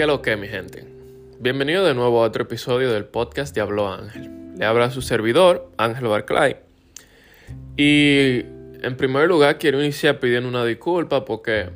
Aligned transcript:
¿Qué 0.00 0.06
lo 0.06 0.22
que, 0.22 0.34
mi 0.34 0.48
gente? 0.48 0.82
Bienvenido 1.40 1.84
de 1.84 1.92
nuevo 1.92 2.24
a 2.24 2.26
otro 2.26 2.44
episodio 2.44 2.90
del 2.90 3.04
podcast 3.04 3.54
Diablo 3.54 3.92
Ángel. 3.92 4.30
Le 4.56 4.64
habla 4.64 4.90
su 4.90 5.02
servidor, 5.02 5.70
Ángel 5.76 6.06
Barclay. 6.06 6.56
Y 7.76 8.40
en 8.80 8.96
primer 8.96 9.28
lugar 9.28 9.58
quiero 9.58 9.78
iniciar 9.78 10.18
pidiendo 10.18 10.48
una 10.48 10.64
disculpa 10.64 11.26
porque 11.26 11.68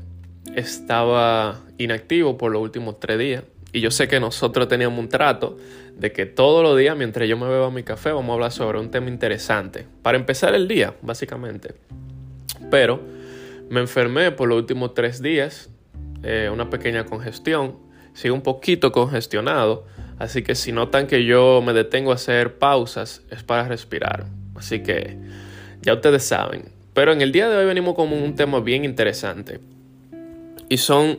estaba 0.56 1.60
inactivo 1.76 2.38
por 2.38 2.50
los 2.50 2.62
últimos 2.62 2.98
tres 2.98 3.18
días. 3.18 3.44
Y 3.74 3.82
yo 3.82 3.90
sé 3.90 4.08
que 4.08 4.18
nosotros 4.20 4.68
teníamos 4.68 4.98
un 4.98 5.10
trato 5.10 5.58
de 5.94 6.10
que 6.12 6.24
todos 6.24 6.62
los 6.62 6.78
días, 6.78 6.96
mientras 6.96 7.28
yo 7.28 7.36
me 7.36 7.46
beba 7.46 7.70
mi 7.70 7.82
café, 7.82 8.10
vamos 8.10 8.30
a 8.30 8.32
hablar 8.32 8.52
sobre 8.52 8.80
un 8.80 8.90
tema 8.90 9.08
interesante. 9.08 9.86
Para 10.00 10.16
empezar 10.16 10.54
el 10.54 10.66
día, 10.66 10.94
básicamente. 11.02 11.74
Pero 12.70 13.02
me 13.68 13.80
enfermé 13.80 14.30
por 14.30 14.48
los 14.48 14.56
últimos 14.56 14.94
tres 14.94 15.20
días, 15.20 15.68
eh, 16.22 16.48
una 16.50 16.70
pequeña 16.70 17.04
congestión. 17.04 17.84
Sigo 18.14 18.34
un 18.34 18.42
poquito 18.42 18.92
congestionado, 18.92 19.84
así 20.18 20.42
que 20.42 20.54
si 20.54 20.72
notan 20.72 21.06
que 21.06 21.24
yo 21.24 21.62
me 21.64 21.72
detengo 21.72 22.12
a 22.12 22.14
hacer 22.14 22.58
pausas, 22.58 23.22
es 23.30 23.42
para 23.42 23.68
respirar. 23.68 24.26
Así 24.54 24.82
que 24.82 25.18
ya 25.82 25.94
ustedes 25.94 26.22
saben. 26.24 26.72
Pero 26.94 27.12
en 27.12 27.20
el 27.20 27.32
día 27.32 27.48
de 27.48 27.56
hoy 27.56 27.66
venimos 27.66 27.94
con 27.94 28.12
un 28.12 28.34
tema 28.36 28.60
bien 28.60 28.84
interesante. 28.84 29.60
Y 30.68 30.78
son 30.78 31.18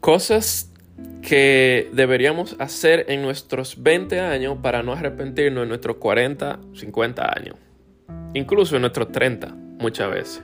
cosas 0.00 0.72
que 1.20 1.90
deberíamos 1.92 2.56
hacer 2.58 3.06
en 3.08 3.22
nuestros 3.22 3.82
20 3.82 4.20
años 4.20 4.58
para 4.62 4.82
no 4.82 4.92
arrepentirnos 4.92 5.64
en 5.64 5.68
nuestros 5.68 5.96
40, 5.96 6.60
50 6.74 7.32
años. 7.36 7.56
Incluso 8.34 8.76
en 8.76 8.82
nuestros 8.82 9.12
30, 9.12 9.54
muchas 9.78 10.10
veces. 10.10 10.42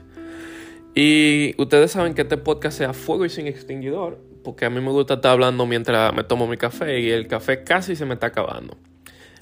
Y 0.93 1.55
ustedes 1.57 1.91
saben 1.91 2.13
que 2.13 2.23
este 2.23 2.37
podcast 2.37 2.77
sea 2.77 2.93
fuego 2.93 3.25
y 3.25 3.29
sin 3.29 3.47
extinguidor, 3.47 4.19
porque 4.47 4.63
a 4.63 4.69
mí 4.69 4.79
me 4.79 4.91
gusta 4.91 5.15
estar 5.15 5.33
hablando 5.33 5.65
mientras 5.65 6.13
me 6.13 6.23
tomo 6.23 6.47
mi 6.47 6.55
café 6.55 7.01
y 7.01 7.09
el 7.09 7.27
café 7.27 7.65
casi 7.65 7.97
se 7.97 8.05
me 8.05 8.13
está 8.13 8.27
acabando. 8.27 8.77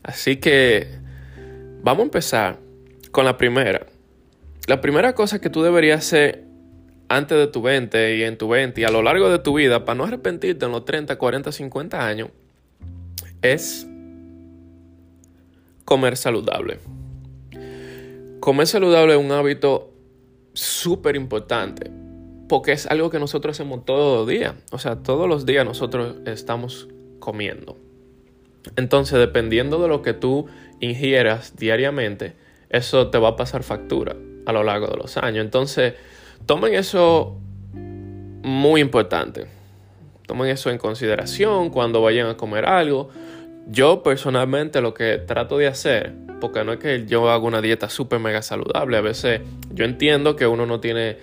Así 0.02 0.38
que 0.38 0.88
vamos 1.84 2.00
a 2.00 2.04
empezar 2.06 2.60
con 3.12 3.24
la 3.24 3.38
primera. 3.38 3.86
La 4.66 4.82
primera 4.82 5.14
cosa 5.14 5.40
que 5.40 5.52
tú 5.52 5.62
deberías 5.62 6.00
hacer 6.00 6.46
antes 7.08 7.38
de 7.38 7.46
tu 7.46 7.62
20 7.62 8.18
y 8.18 8.24
en 8.24 8.36
tu 8.36 8.48
20 8.48 8.82
y 8.82 8.84
a 8.84 8.90
lo 8.90 9.04
largo 9.04 9.30
de 9.30 9.38
tu 9.38 9.54
vida 9.54 9.86
para 9.86 9.96
no 9.96 10.06
arrepentirte 10.06 10.66
en 10.66 10.72
los 10.72 10.86
30, 10.86 11.20
40, 11.20 11.52
50 11.52 12.04
años 12.04 12.30
es 13.44 13.86
comer 15.86 16.18
saludable. 16.18 16.80
Comer 18.40 18.66
saludable 18.66 19.14
es 19.14 19.20
un 19.20 19.32
hábito 19.32 19.94
súper 20.54 21.16
importante 21.16 21.92
porque 22.48 22.72
es 22.72 22.88
algo 22.88 23.10
que 23.10 23.20
nosotros 23.20 23.56
hacemos 23.56 23.86
todos 23.86 24.20
los 24.20 24.28
días. 24.28 24.56
O 24.72 24.80
sea, 24.80 24.98
todos 24.98 25.28
los 25.28 25.46
días 25.46 25.66
nosotros 25.66 26.18
estamos 26.26 26.88
comiendo. 27.20 27.78
Entonces, 28.76 29.20
dependiendo 29.20 29.82
de 29.82 29.88
lo 29.88 30.02
que 30.02 30.14
tú 30.14 30.48
ingieras 30.80 31.56
diariamente, 31.56 32.36
eso 32.70 33.10
te 33.10 33.18
va 33.18 33.30
a 33.30 33.36
pasar 33.36 33.64
factura 33.64 34.16
a 34.46 34.52
lo 34.52 34.64
largo 34.64 34.88
de 34.88 34.98
los 34.98 35.18
años. 35.18 35.44
Entonces, 35.46 35.94
tomen 36.46 36.74
eso 36.74 37.38
muy 37.74 38.82
importante. 38.82 39.48
Tomen 40.26 40.50
eso 40.50 40.70
en 40.72 40.78
consideración 40.78 41.70
cuando 41.70 42.02
vayan 42.02 42.28
a 42.28 42.38
comer 42.38 42.66
algo. 42.66 43.10
Yo 43.68 44.04
personalmente 44.04 44.82
lo 44.82 44.94
que 44.94 45.18
trato 45.18 45.58
de 45.58 45.68
hacer 45.68 46.14
porque 46.40 46.64
no 46.64 46.74
es 46.74 46.80
que 46.80 47.06
yo 47.08 47.30
haga 47.30 47.44
una 47.44 47.62
dieta 47.62 47.90
súper 47.90 48.20
mega 48.20 48.42
saludable. 48.42 48.98
A 48.98 49.02
veces 49.02 49.42
yo 49.72 49.86
entiendo 49.86 50.36
que 50.36 50.48
uno 50.48 50.66
no 50.66 50.80
tiene 50.80 51.18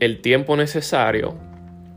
el 0.00 0.20
tiempo 0.20 0.56
necesario 0.56 1.34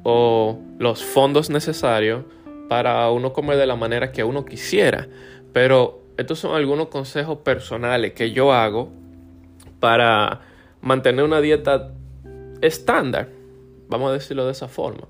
o 0.04 0.60
los 0.80 1.04
fondos 1.04 1.50
necesarios 1.50 2.24
para 2.70 3.10
uno 3.12 3.34
comer 3.34 3.58
de 3.58 3.68
la 3.68 3.76
manera 3.76 4.12
que 4.12 4.24
uno 4.24 4.46
quisiera. 4.46 5.08
Pero 5.54 6.02
estos 6.18 6.40
son 6.40 6.56
algunos 6.56 6.88
consejos 6.88 7.40
personales 7.40 8.14
que 8.14 8.32
yo 8.32 8.54
hago 8.54 8.92
para 9.80 10.42
mantener 10.82 11.26
una 11.26 11.42
dieta 11.42 11.92
estándar. 12.62 13.30
Vamos 13.88 14.12
a 14.12 14.14
decirlo 14.14 14.46
de 14.46 14.54
esa 14.54 14.68
forma. 14.68 15.08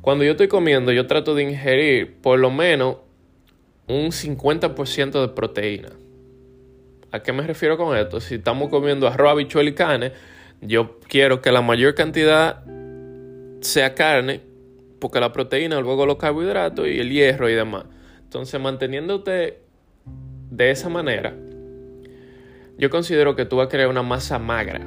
Cuando 0.00 0.24
yo 0.24 0.32
estoy 0.32 0.48
comiendo, 0.48 0.92
yo 0.92 1.06
trato 1.06 1.34
de 1.34 1.42
ingerir 1.42 2.16
por 2.22 2.38
lo 2.38 2.50
menos 2.50 2.98
un 3.88 4.10
50% 4.10 5.20
de 5.20 5.28
proteína. 5.28 5.90
¿A 7.12 7.20
qué 7.22 7.32
me 7.32 7.42
refiero 7.42 7.76
con 7.76 7.96
esto? 7.96 8.20
Si 8.20 8.36
estamos 8.36 8.68
comiendo 8.68 9.06
arroz, 9.06 9.32
habichuel 9.32 9.68
y 9.68 9.74
carne, 9.74 10.12
yo 10.60 10.98
quiero 11.08 11.40
que 11.42 11.52
la 11.52 11.62
mayor 11.62 11.94
cantidad 11.94 12.64
sea 13.60 13.94
carne, 13.94 14.40
porque 14.98 15.20
la 15.20 15.32
proteína, 15.32 15.80
luego 15.80 16.06
los 16.06 16.16
carbohidratos 16.16 16.86
y 16.88 16.98
el 16.98 17.10
hierro 17.10 17.48
y 17.48 17.54
demás. 17.54 17.84
Entonces, 18.22 18.60
manteniéndote 18.60 19.60
de 20.50 20.70
esa 20.70 20.88
manera, 20.88 21.34
yo 22.78 22.90
considero 22.90 23.36
que 23.36 23.44
tú 23.44 23.56
vas 23.56 23.66
a 23.66 23.70
crear 23.70 23.88
una 23.88 24.02
masa 24.02 24.38
magra. 24.38 24.80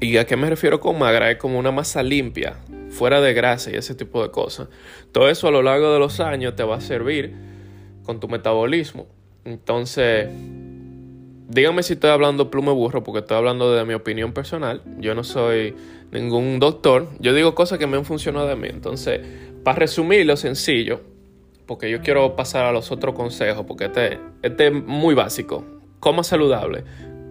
¿Y 0.00 0.16
a 0.16 0.26
qué 0.26 0.36
me 0.36 0.48
refiero 0.48 0.80
con 0.80 0.98
magra? 0.98 1.30
Es 1.30 1.38
como 1.38 1.58
una 1.58 1.70
masa 1.70 2.02
limpia, 2.02 2.56
fuera 2.90 3.20
de 3.20 3.34
grasa 3.34 3.70
y 3.70 3.74
ese 3.74 3.94
tipo 3.94 4.22
de 4.22 4.30
cosas. 4.30 4.68
Todo 5.12 5.28
eso 5.28 5.48
a 5.48 5.50
lo 5.50 5.62
largo 5.62 5.92
de 5.92 5.98
los 5.98 6.20
años 6.20 6.56
te 6.56 6.62
va 6.62 6.76
a 6.76 6.80
servir 6.80 7.34
con 8.04 8.20
tu 8.20 8.28
metabolismo. 8.28 9.06
Entonces, 9.44 10.28
dígame 11.48 11.82
si 11.82 11.94
estoy 11.94 12.10
hablando 12.10 12.50
plume 12.50 12.72
burro, 12.72 13.04
porque 13.04 13.20
estoy 13.20 13.36
hablando 13.36 13.72
de 13.72 13.84
mi 13.84 13.94
opinión 13.94 14.32
personal. 14.32 14.82
Yo 14.98 15.14
no 15.14 15.24
soy 15.24 15.74
ningún 16.12 16.58
doctor. 16.58 17.08
Yo 17.20 17.34
digo 17.34 17.54
cosas 17.54 17.78
que 17.78 17.86
me 17.86 17.96
han 17.96 18.04
funcionado 18.04 18.46
de 18.46 18.56
mí. 18.56 18.68
Entonces, 18.70 19.20
para 19.62 19.78
resumir 19.78 20.26
lo 20.26 20.36
sencillo, 20.36 21.00
porque 21.66 21.90
yo 21.90 22.00
quiero 22.00 22.36
pasar 22.36 22.66
a 22.66 22.72
los 22.72 22.90
otros 22.92 23.14
consejos, 23.14 23.64
porque 23.66 23.86
este, 23.86 24.18
este 24.42 24.66
es 24.68 24.72
muy 24.72 25.14
básico. 25.14 25.64
Coma 26.00 26.22
saludable. 26.22 26.84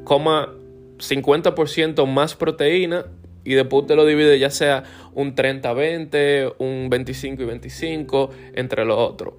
Coma 0.03 0.49
50% 0.97 2.05
más 2.07 2.35
proteína 2.35 3.05
y 3.43 3.53
después 3.53 3.85
te 3.85 3.95
lo 3.95 4.05
divide 4.05 4.39
ya 4.39 4.49
sea 4.49 4.83
un 5.13 5.35
30-20, 5.35 6.55
un 6.59 6.89
25 6.89 7.43
y 7.43 7.45
25 7.45 8.29
entre 8.55 8.85
los 8.85 8.97
otros. 8.97 9.33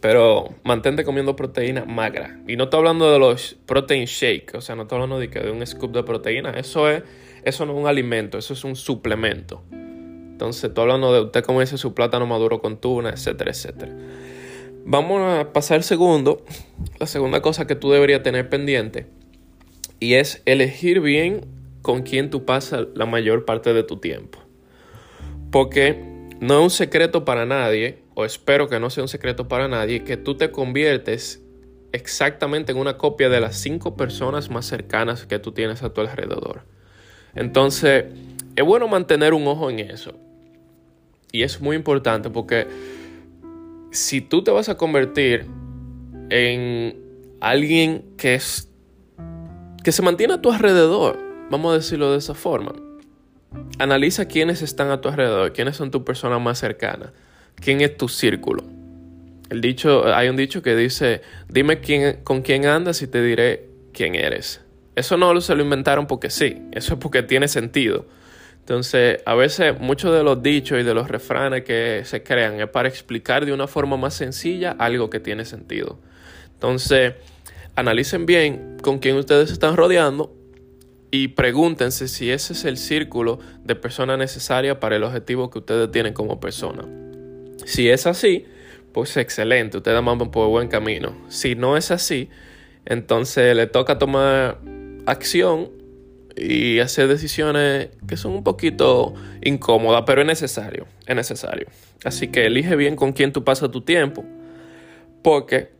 Pero 0.00 0.54
mantente 0.64 1.04
comiendo 1.04 1.36
proteína 1.36 1.84
magra. 1.84 2.40
Y 2.46 2.56
no 2.56 2.64
estoy 2.64 2.78
hablando 2.78 3.10
de 3.12 3.18
los 3.18 3.56
protein 3.66 4.04
shake, 4.06 4.54
o 4.54 4.60
sea, 4.60 4.74
no 4.76 4.82
estoy 4.82 4.96
hablando 4.96 5.18
de, 5.18 5.30
que 5.30 5.40
de 5.40 5.50
un 5.50 5.66
scoop 5.66 5.92
de 5.92 6.02
proteína. 6.02 6.50
Eso, 6.50 6.88
es, 6.90 7.02
eso 7.44 7.66
no 7.66 7.72
es 7.72 7.78
un 7.78 7.86
alimento, 7.86 8.38
eso 8.38 8.52
es 8.54 8.64
un 8.64 8.76
suplemento. 8.76 9.62
Entonces, 9.70 10.64
estoy 10.64 10.82
hablando 10.82 11.12
de 11.12 11.20
usted 11.22 11.44
comerse 11.44 11.78
su 11.78 11.94
plátano 11.94 12.26
maduro 12.26 12.60
con 12.60 12.78
tuna, 12.78 13.10
etcétera, 13.10 13.50
etcétera. 13.50 13.92
Vamos 14.86 15.22
a 15.22 15.52
pasar 15.52 15.78
al 15.78 15.84
segundo. 15.84 16.44
La 16.98 17.06
segunda 17.06 17.40
cosa 17.40 17.66
que 17.66 17.74
tú 17.74 17.90
deberías 17.90 18.22
tener 18.22 18.50
pendiente. 18.50 19.06
Y 20.00 20.14
es 20.14 20.42
elegir 20.44 21.00
bien 21.00 21.46
con 21.80 22.02
quién 22.02 22.28
tú 22.28 22.44
pasas 22.44 22.88
la 22.94 23.06
mayor 23.06 23.46
parte 23.46 23.72
de 23.72 23.82
tu 23.82 23.96
tiempo. 23.98 24.40
Porque 25.50 26.28
no 26.40 26.58
es 26.58 26.62
un 26.64 26.70
secreto 26.70 27.24
para 27.24 27.46
nadie 27.46 28.03
o 28.14 28.24
espero 28.24 28.68
que 28.68 28.80
no 28.80 28.90
sea 28.90 29.02
un 29.02 29.08
secreto 29.08 29.48
para 29.48 29.68
nadie, 29.68 30.04
que 30.04 30.16
tú 30.16 30.36
te 30.36 30.50
conviertes 30.50 31.42
exactamente 31.92 32.72
en 32.72 32.78
una 32.78 32.96
copia 32.96 33.28
de 33.28 33.40
las 33.40 33.56
cinco 33.56 33.96
personas 33.96 34.50
más 34.50 34.66
cercanas 34.66 35.26
que 35.26 35.38
tú 35.38 35.52
tienes 35.52 35.82
a 35.82 35.92
tu 35.92 36.00
alrededor. 36.00 36.62
Entonces, 37.34 38.06
es 38.56 38.64
bueno 38.64 38.88
mantener 38.88 39.34
un 39.34 39.46
ojo 39.46 39.70
en 39.70 39.80
eso. 39.80 40.12
Y 41.32 41.42
es 41.42 41.60
muy 41.60 41.76
importante 41.76 42.30
porque 42.30 42.68
si 43.90 44.20
tú 44.20 44.42
te 44.42 44.52
vas 44.52 44.68
a 44.68 44.76
convertir 44.76 45.46
en 46.30 46.96
alguien 47.40 48.04
que 48.16 48.34
es 48.34 48.70
que 49.82 49.92
se 49.92 50.02
mantiene 50.02 50.34
a 50.34 50.40
tu 50.40 50.50
alrededor, 50.50 51.18
vamos 51.50 51.72
a 51.72 51.76
decirlo 51.76 52.12
de 52.12 52.18
esa 52.18 52.34
forma. 52.34 52.72
Analiza 53.78 54.26
quiénes 54.26 54.62
están 54.62 54.90
a 54.90 55.00
tu 55.00 55.08
alrededor, 55.08 55.52
quiénes 55.52 55.76
son 55.76 55.90
tus 55.90 56.02
personas 56.02 56.40
más 56.40 56.58
cercanas 56.58 57.10
quién 57.56 57.80
es 57.80 57.96
tu 57.96 58.08
círculo. 58.08 58.64
El 59.50 59.60
dicho, 59.60 60.12
hay 60.14 60.28
un 60.28 60.36
dicho 60.36 60.62
que 60.62 60.74
dice, 60.74 61.20
dime 61.48 61.80
quién, 61.80 62.20
con 62.24 62.42
quién 62.42 62.66
andas 62.66 63.02
y 63.02 63.06
te 63.06 63.22
diré 63.22 63.68
quién 63.92 64.14
eres. 64.14 64.60
Eso 64.96 65.16
no 65.16 65.40
se 65.40 65.54
lo 65.54 65.62
inventaron 65.62 66.06
porque 66.06 66.30
sí, 66.30 66.62
eso 66.72 66.94
es 66.94 67.00
porque 67.00 67.22
tiene 67.22 67.48
sentido. 67.48 68.06
Entonces, 68.60 69.20
a 69.26 69.34
veces 69.34 69.78
muchos 69.78 70.14
de 70.14 70.22
los 70.22 70.42
dichos 70.42 70.80
y 70.80 70.84
de 70.84 70.94
los 70.94 71.08
refranes 71.08 71.64
que 71.64 72.02
se 72.04 72.22
crean 72.22 72.60
es 72.60 72.68
para 72.68 72.88
explicar 72.88 73.44
de 73.44 73.52
una 73.52 73.66
forma 73.66 73.96
más 73.96 74.14
sencilla 74.14 74.74
algo 74.78 75.10
que 75.10 75.20
tiene 75.20 75.44
sentido. 75.44 75.98
Entonces, 76.54 77.14
analicen 77.76 78.24
bien 78.24 78.78
con 78.82 79.00
quién 79.00 79.16
ustedes 79.16 79.50
están 79.50 79.76
rodeando 79.76 80.34
y 81.10 81.28
pregúntense 81.28 82.08
si 82.08 82.30
ese 82.30 82.54
es 82.54 82.64
el 82.64 82.78
círculo 82.78 83.38
de 83.62 83.74
personas 83.74 84.18
necesarias 84.18 84.78
para 84.78 84.96
el 84.96 85.04
objetivo 85.04 85.50
que 85.50 85.58
ustedes 85.58 85.90
tienen 85.90 86.14
como 86.14 86.40
persona. 86.40 87.03
Si 87.64 87.88
es 87.88 88.06
así, 88.06 88.46
pues 88.92 89.16
excelente, 89.16 89.78
ustedes 89.78 90.04
van 90.04 90.18
por 90.18 90.48
buen 90.48 90.68
camino. 90.68 91.16
Si 91.28 91.54
no 91.54 91.76
es 91.76 91.90
así, 91.90 92.28
entonces 92.84 93.56
le 93.56 93.66
toca 93.66 93.98
tomar 93.98 94.58
acción 95.06 95.70
y 96.36 96.80
hacer 96.80 97.08
decisiones 97.08 97.90
que 98.06 98.16
son 98.16 98.32
un 98.32 98.44
poquito 98.44 99.14
incómodas, 99.42 100.04
pero 100.06 100.20
es 100.20 100.26
necesario, 100.26 100.86
es 101.06 101.16
necesario. 101.16 101.66
Así 102.04 102.28
que 102.28 102.46
elige 102.46 102.76
bien 102.76 102.96
con 102.96 103.12
quién 103.12 103.32
tú 103.32 103.44
pasas 103.44 103.70
tu 103.70 103.80
tiempo, 103.80 104.24
porque 105.22 105.70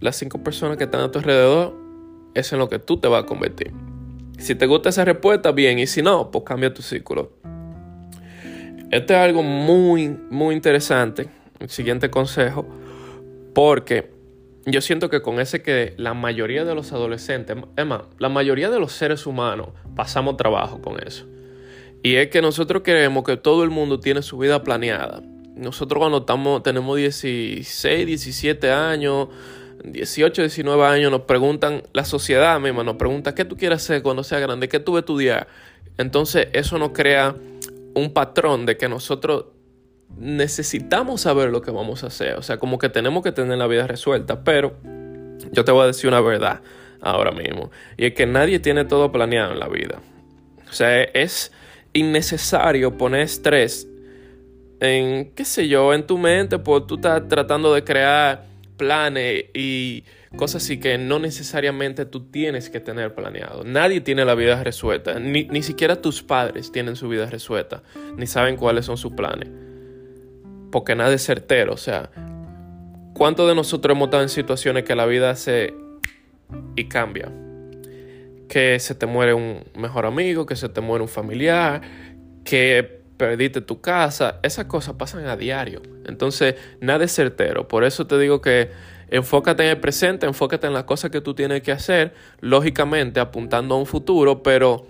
las 0.00 0.16
cinco 0.16 0.42
personas 0.42 0.76
que 0.76 0.84
están 0.84 1.00
a 1.00 1.10
tu 1.10 1.18
alrededor 1.18 1.74
es 2.34 2.52
en 2.52 2.58
lo 2.58 2.68
que 2.68 2.78
tú 2.78 2.98
te 2.98 3.08
vas 3.08 3.24
a 3.24 3.26
convertir. 3.26 3.72
Si 4.38 4.54
te 4.54 4.66
gusta 4.66 4.90
esa 4.90 5.04
respuesta, 5.04 5.50
bien, 5.50 5.78
y 5.80 5.86
si 5.86 6.00
no, 6.00 6.30
pues 6.30 6.44
cambia 6.44 6.72
tu 6.72 6.82
círculo. 6.82 7.32
Este 8.90 9.12
es 9.12 9.20
algo 9.20 9.42
muy, 9.42 10.08
muy 10.08 10.54
interesante, 10.54 11.28
el 11.60 11.68
siguiente 11.68 12.08
consejo, 12.08 12.66
porque 13.54 14.10
yo 14.64 14.80
siento 14.80 15.10
que 15.10 15.20
con 15.20 15.40
ese 15.40 15.62
que 15.62 15.92
la 15.98 16.14
mayoría 16.14 16.64
de 16.64 16.74
los 16.74 16.92
adolescentes, 16.92 17.56
es 17.76 17.86
más, 17.86 18.02
la 18.18 18.30
mayoría 18.30 18.70
de 18.70 18.80
los 18.80 18.92
seres 18.92 19.26
humanos 19.26 19.68
pasamos 19.94 20.38
trabajo 20.38 20.80
con 20.80 21.02
eso. 21.06 21.26
Y 22.02 22.14
es 22.14 22.28
que 22.28 22.40
nosotros 22.40 22.82
queremos 22.82 23.24
que 23.24 23.36
todo 23.36 23.62
el 23.62 23.68
mundo 23.70 24.00
tiene 24.00 24.22
su 24.22 24.38
vida 24.38 24.62
planeada. 24.62 25.20
Nosotros 25.54 25.98
cuando 25.98 26.18
estamos, 26.18 26.62
tenemos 26.62 26.96
16, 26.96 28.06
17 28.06 28.70
años, 28.70 29.28
18, 29.84 30.42
19 30.42 30.84
años, 30.86 31.10
nos 31.10 31.22
preguntan, 31.22 31.82
la 31.92 32.06
sociedad 32.06 32.58
misma 32.58 32.84
nos 32.84 32.96
pregunta, 32.96 33.34
¿qué 33.34 33.44
tú 33.44 33.56
quieres 33.56 33.82
hacer 33.82 34.02
cuando 34.02 34.24
seas 34.24 34.40
grande? 34.40 34.68
¿Qué 34.68 34.80
tú 34.80 34.92
vas 34.92 35.00
a 35.00 35.00
estudiar? 35.00 35.48
Entonces 35.98 36.48
eso 36.52 36.78
nos 36.78 36.90
crea 36.90 37.34
un 37.98 38.12
patrón 38.12 38.66
de 38.66 38.76
que 38.76 38.88
nosotros 38.88 39.46
necesitamos 40.16 41.22
saber 41.22 41.50
lo 41.50 41.60
que 41.62 41.70
vamos 41.70 42.04
a 42.04 42.08
hacer. 42.08 42.34
O 42.36 42.42
sea, 42.42 42.58
como 42.58 42.78
que 42.78 42.88
tenemos 42.88 43.22
que 43.22 43.32
tener 43.32 43.58
la 43.58 43.66
vida 43.66 43.86
resuelta. 43.86 44.42
Pero 44.42 44.74
yo 45.52 45.64
te 45.64 45.72
voy 45.72 45.84
a 45.84 45.86
decir 45.86 46.08
una 46.08 46.20
verdad 46.20 46.60
ahora 47.00 47.30
mismo. 47.30 47.70
Y 47.96 48.06
es 48.06 48.14
que 48.14 48.26
nadie 48.26 48.58
tiene 48.58 48.84
todo 48.84 49.12
planeado 49.12 49.52
en 49.52 49.58
la 49.58 49.68
vida. 49.68 50.00
O 50.68 50.72
sea, 50.72 51.02
es 51.02 51.52
innecesario 51.92 52.96
poner 52.96 53.22
estrés 53.22 53.88
en, 54.80 55.32
qué 55.34 55.44
sé 55.44 55.68
yo, 55.68 55.92
en 55.94 56.06
tu 56.06 56.18
mente, 56.18 56.58
porque 56.58 56.86
tú 56.86 56.94
estás 56.96 57.26
tratando 57.28 57.74
de 57.74 57.84
crear 57.84 58.46
planes 58.76 59.46
y 59.54 60.04
cosas 60.36 60.62
así 60.62 60.78
que 60.78 60.98
no 60.98 61.18
necesariamente 61.18 62.04
tú 62.04 62.30
tienes 62.30 62.70
que 62.70 62.80
tener 62.80 63.14
planeado. 63.14 63.64
Nadie 63.64 64.00
tiene 64.00 64.24
la 64.24 64.34
vida 64.34 64.62
resuelta, 64.62 65.18
ni, 65.18 65.44
ni 65.44 65.62
siquiera 65.62 66.02
tus 66.02 66.22
padres 66.22 66.70
tienen 66.72 66.96
su 66.96 67.08
vida 67.08 67.26
resuelta, 67.26 67.82
ni 68.16 68.26
saben 68.26 68.56
cuáles 68.56 68.86
son 68.86 68.96
sus 68.96 69.12
planes 69.12 69.48
porque 70.70 70.94
nada 70.94 71.12
es 71.12 71.24
certero. 71.24 71.74
O 71.74 71.76
sea, 71.76 72.10
¿cuántos 73.14 73.48
de 73.48 73.54
nosotros 73.54 73.94
hemos 73.94 74.06
estado 74.06 74.22
en 74.22 74.28
situaciones 74.28 74.84
que 74.84 74.94
la 74.94 75.06
vida 75.06 75.34
se 75.36 75.74
y 76.76 76.84
cambia? 76.84 77.32
Que 78.48 78.78
se 78.80 78.94
te 78.94 79.06
muere 79.06 79.34
un 79.34 79.64
mejor 79.76 80.06
amigo, 80.06 80.46
que 80.46 80.56
se 80.56 80.68
te 80.68 80.80
muere 80.80 81.02
un 81.02 81.08
familiar, 81.08 81.82
que 82.44 83.02
perdiste 83.16 83.60
tu 83.60 83.80
casa. 83.80 84.40
Esas 84.42 84.66
cosas 84.66 84.94
pasan 84.94 85.26
a 85.26 85.36
diario. 85.36 85.82
Entonces, 86.06 86.54
nada 86.80 87.04
es 87.04 87.14
certero. 87.14 87.68
Por 87.68 87.84
eso 87.84 88.06
te 88.06 88.18
digo 88.18 88.40
que 88.40 88.70
enfócate 89.10 89.64
en 89.64 89.70
el 89.70 89.78
presente, 89.78 90.26
enfócate 90.26 90.66
en 90.66 90.72
las 90.72 90.84
cosas 90.84 91.10
que 91.10 91.20
tú 91.20 91.34
tienes 91.34 91.62
que 91.62 91.72
hacer, 91.72 92.14
lógicamente 92.40 93.20
apuntando 93.20 93.74
a 93.74 93.78
un 93.78 93.86
futuro, 93.86 94.42
pero 94.42 94.86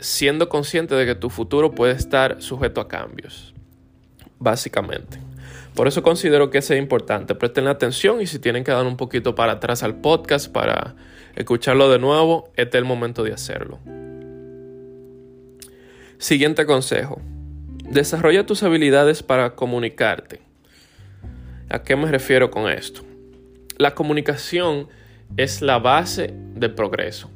siendo 0.00 0.48
consciente 0.48 0.94
de 0.94 1.06
que 1.06 1.14
tu 1.14 1.30
futuro 1.30 1.72
puede 1.72 1.92
estar 1.92 2.40
sujeto 2.40 2.80
a 2.80 2.88
cambios 2.88 3.54
básicamente. 4.38 5.18
Por 5.74 5.86
eso 5.86 6.02
considero 6.02 6.50
que 6.50 6.58
es 6.58 6.70
importante. 6.70 7.34
Presten 7.34 7.68
atención 7.68 8.20
y 8.20 8.26
si 8.26 8.38
tienen 8.38 8.64
que 8.64 8.72
dar 8.72 8.84
un 8.84 8.96
poquito 8.96 9.34
para 9.34 9.52
atrás 9.52 9.82
al 9.82 9.96
podcast 9.96 10.50
para 10.50 10.96
escucharlo 11.36 11.88
de 11.90 11.98
nuevo, 11.98 12.50
este 12.56 12.78
es 12.78 12.82
el 12.82 12.84
momento 12.84 13.22
de 13.22 13.32
hacerlo. 13.32 13.78
Siguiente 16.18 16.66
consejo. 16.66 17.20
Desarrolla 17.84 18.44
tus 18.44 18.62
habilidades 18.64 19.22
para 19.22 19.54
comunicarte. 19.54 20.40
¿A 21.68 21.82
qué 21.82 21.94
me 21.96 22.10
refiero 22.10 22.50
con 22.50 22.68
esto? 22.68 23.07
La 23.78 23.94
comunicación 23.94 24.88
es 25.36 25.62
la 25.62 25.78
base 25.78 26.34
del 26.54 26.74
progreso. 26.74 27.30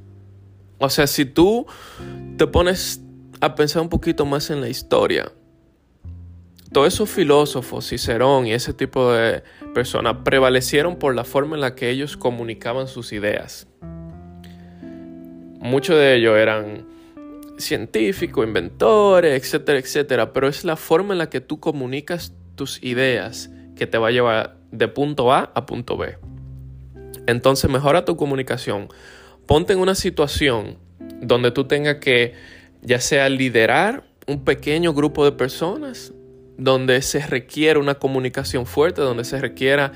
O 0.78 0.90
sea, 0.90 1.06
si 1.06 1.24
tú 1.24 1.66
te 2.36 2.46
pones 2.48 3.00
a 3.40 3.54
pensar 3.54 3.82
un 3.82 3.88
poquito 3.88 4.26
más 4.26 4.50
en 4.50 4.60
la 4.60 4.68
historia, 4.68 5.30
todos 6.72 6.92
esos 6.92 7.08
filósofos, 7.10 7.88
Cicerón 7.88 8.46
y 8.46 8.54
ese 8.54 8.72
tipo 8.72 9.12
de 9.12 9.44
personas 9.74 10.16
prevalecieron 10.24 10.96
por 10.96 11.14
la 11.14 11.22
forma 11.22 11.54
en 11.54 11.60
la 11.60 11.74
que 11.76 11.90
ellos 11.90 12.16
comunicaban 12.16 12.88
sus 12.88 13.12
ideas. 13.12 13.68
Muchos 15.60 15.96
de 15.96 16.16
ellos 16.16 16.36
eran 16.36 16.88
científicos, 17.58 18.44
inventores, 18.44 19.40
etcétera, 19.40 19.78
etcétera, 19.78 20.32
pero 20.32 20.48
es 20.48 20.64
la 20.64 20.76
forma 20.76 21.14
en 21.14 21.18
la 21.18 21.30
que 21.30 21.40
tú 21.40 21.60
comunicas 21.60 22.34
tus 22.56 22.82
ideas 22.82 23.50
que 23.76 23.86
te 23.86 23.98
va 23.98 24.08
a 24.08 24.10
llevar 24.10 24.56
de 24.72 24.88
punto 24.88 25.32
A 25.32 25.52
a 25.54 25.66
punto 25.66 25.96
B. 25.96 26.16
Entonces 27.26 27.70
mejora 27.70 28.04
tu 28.04 28.16
comunicación. 28.16 28.88
Ponte 29.46 29.72
en 29.72 29.78
una 29.78 29.94
situación 29.94 30.78
donde 31.20 31.50
tú 31.50 31.64
tengas 31.64 31.96
que 31.96 32.34
ya 32.82 33.00
sea 33.00 33.28
liderar 33.28 34.04
un 34.26 34.44
pequeño 34.44 34.92
grupo 34.94 35.24
de 35.24 35.32
personas 35.32 36.12
donde 36.58 37.02
se 37.02 37.26
requiere 37.26 37.78
una 37.78 37.94
comunicación 37.94 38.66
fuerte, 38.66 39.00
donde 39.00 39.24
se 39.24 39.40
requiera 39.40 39.92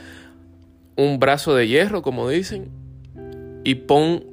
un 0.97 1.19
brazo 1.19 1.55
de 1.55 1.69
hierro, 1.69 2.03
como 2.03 2.29
dicen, 2.29 2.71
y 3.65 3.75
pon 3.75 4.25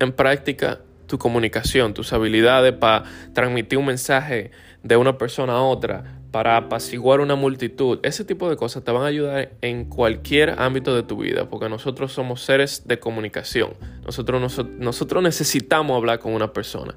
en 0.00 0.12
práctica 0.12 0.80
tu 1.06 1.18
comunicación, 1.18 1.94
tus 1.94 2.12
habilidades 2.12 2.72
para 2.72 3.04
transmitir 3.32 3.78
un 3.78 3.86
mensaje 3.86 4.50
de 4.82 4.96
una 4.96 5.18
persona 5.18 5.54
a 5.54 5.62
otra, 5.62 6.20
para 6.34 6.56
apaciguar 6.56 7.20
una 7.20 7.36
multitud. 7.36 8.00
Ese 8.02 8.24
tipo 8.24 8.50
de 8.50 8.56
cosas 8.56 8.82
te 8.82 8.90
van 8.90 9.04
a 9.04 9.06
ayudar 9.06 9.52
en 9.60 9.84
cualquier 9.84 10.60
ámbito 10.60 10.92
de 10.96 11.04
tu 11.04 11.18
vida, 11.18 11.48
porque 11.48 11.68
nosotros 11.68 12.12
somos 12.12 12.42
seres 12.42 12.88
de 12.88 12.98
comunicación. 12.98 13.74
Nosotros, 14.04 14.66
nosotros 14.80 15.22
necesitamos 15.22 15.96
hablar 15.96 16.18
con 16.18 16.32
una 16.32 16.52
persona 16.52 16.96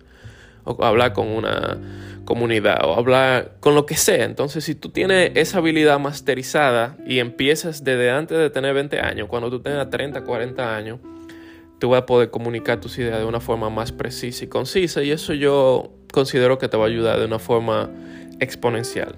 o 0.63 0.83
hablar 0.83 1.13
con 1.13 1.27
una 1.27 1.77
comunidad 2.25 2.83
o 2.83 2.95
hablar 2.95 3.57
con 3.59 3.75
lo 3.75 3.85
que 3.85 3.95
sea. 3.95 4.25
Entonces, 4.25 4.63
si 4.63 4.73
tú 4.73 4.89
tienes 4.89 5.33
esa 5.35 5.59
habilidad 5.59 5.99
masterizada 5.99 6.97
y 7.05 7.19
empiezas 7.19 7.83
desde 7.83 8.09
antes 8.09 8.39
de 8.39 8.49
tener 8.49 8.73
20 8.73 8.99
años, 9.01 9.27
cuando 9.27 9.51
tú 9.51 9.59
tengas 9.59 9.87
30, 9.91 10.23
40 10.23 10.75
años, 10.75 10.99
tú 11.79 11.89
vas 11.89 12.01
a 12.01 12.05
poder 12.05 12.29
comunicar 12.29 12.79
tus 12.79 12.97
ideas 12.97 13.19
de 13.19 13.25
una 13.25 13.39
forma 13.39 13.69
más 13.69 13.91
precisa 13.91 14.45
y 14.45 14.47
concisa 14.47 15.03
y 15.03 15.11
eso 15.11 15.33
yo 15.33 15.91
considero 16.11 16.57
que 16.57 16.67
te 16.67 16.77
va 16.77 16.85
a 16.85 16.87
ayudar 16.87 17.19
de 17.19 17.25
una 17.25 17.39
forma 17.39 17.89
exponencial. 18.39 19.15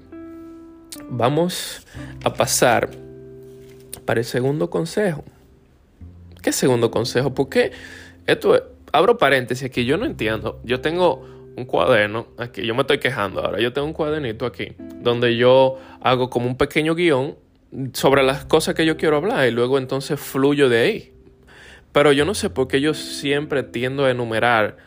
Vamos 1.09 1.85
a 2.23 2.33
pasar 2.33 2.89
para 4.05 4.19
el 4.19 4.25
segundo 4.25 4.69
consejo. 4.69 5.23
¿Qué 6.41 6.51
segundo 6.51 6.89
consejo? 6.89 7.33
Porque 7.33 7.71
esto, 8.25 8.61
abro 8.91 9.17
paréntesis 9.17 9.65
aquí, 9.65 9.85
yo 9.85 9.97
no 9.97 10.05
entiendo. 10.05 10.59
Yo 10.63 10.81
tengo 10.81 11.25
un 11.55 11.65
cuaderno 11.65 12.27
aquí. 12.37 12.65
Yo 12.65 12.73
me 12.75 12.81
estoy 12.81 12.99
quejando 12.99 13.41
ahora. 13.41 13.59
Yo 13.59 13.73
tengo 13.73 13.87
un 13.87 13.93
cuadernito 13.93 14.45
aquí 14.45 14.73
donde 15.01 15.35
yo 15.35 15.77
hago 16.01 16.29
como 16.29 16.47
un 16.47 16.57
pequeño 16.57 16.95
guion 16.95 17.35
sobre 17.93 18.23
las 18.23 18.45
cosas 18.45 18.75
que 18.75 18.85
yo 18.85 18.97
quiero 18.97 19.17
hablar 19.17 19.47
y 19.47 19.51
luego 19.51 19.77
entonces 19.77 20.19
fluyo 20.19 20.69
de 20.69 20.79
ahí. 20.79 21.13
Pero 21.91 22.11
yo 22.11 22.25
no 22.25 22.33
sé 22.33 22.49
por 22.49 22.67
qué 22.67 22.81
yo 22.81 22.93
siempre 22.93 23.63
tiendo 23.63 24.05
a 24.05 24.11
enumerar 24.11 24.77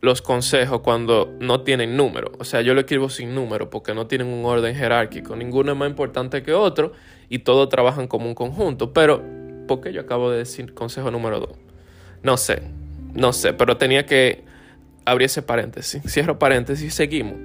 los 0.00 0.20
consejos 0.20 0.80
cuando 0.82 1.34
no 1.40 1.62
tienen 1.62 1.96
número. 1.96 2.32
O 2.38 2.44
sea, 2.44 2.60
yo 2.60 2.74
lo 2.74 2.80
escribo 2.80 3.08
sin 3.08 3.34
número 3.34 3.70
porque 3.70 3.94
no 3.94 4.06
tienen 4.06 4.26
un 4.26 4.44
orden 4.44 4.74
jerárquico. 4.76 5.34
Ninguno 5.34 5.72
es 5.72 5.78
más 5.78 5.88
importante 5.88 6.42
que 6.42 6.52
otro 6.52 6.92
y 7.30 7.38
todos 7.38 7.70
trabajan 7.70 8.06
como 8.06 8.26
un 8.26 8.34
conjunto. 8.34 8.92
Pero, 8.92 9.22
¿por 9.66 9.80
qué 9.80 9.92
yo 9.94 10.02
acabo 10.02 10.30
de 10.30 10.38
decir 10.38 10.74
consejo 10.74 11.10
número 11.10 11.40
2? 11.40 11.50
No 12.22 12.36
sé, 12.36 12.62
no 13.14 13.32
sé, 13.32 13.54
pero 13.54 13.78
tenía 13.78 14.04
que 14.04 14.44
abrí 15.04 15.24
ese 15.24 15.42
paréntesis, 15.42 16.02
cierro 16.06 16.38
paréntesis, 16.38 16.94
seguimos. 16.94 17.36